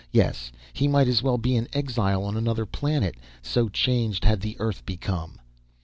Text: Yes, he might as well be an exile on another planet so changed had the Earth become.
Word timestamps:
Yes, 0.11 0.51
he 0.73 0.87
might 0.87 1.07
as 1.07 1.21
well 1.21 1.37
be 1.37 1.55
an 1.57 1.67
exile 1.73 2.23
on 2.23 2.35
another 2.35 2.65
planet 2.65 3.13
so 3.43 3.69
changed 3.69 4.25
had 4.25 4.41
the 4.41 4.55
Earth 4.59 4.83
become. 4.83 5.39